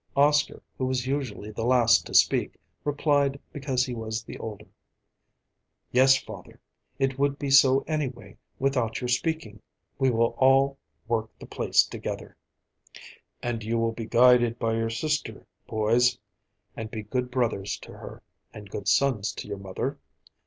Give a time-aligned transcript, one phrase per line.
[0.15, 4.65] Oscar, who was usually the last to speak, replied because he was the older,
[5.91, 6.59] "Yes, father.
[6.97, 9.61] It would be so anyway, without your speaking.
[9.99, 12.35] We will all work the place together."
[13.43, 16.17] "And you will be guided by your sister, boys,
[16.75, 19.99] and be good brothers to her, and good sons to your mother?